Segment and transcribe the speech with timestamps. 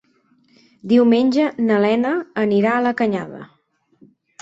[0.93, 2.17] Diumenge na Lena
[2.47, 3.47] anirà a la Canyada.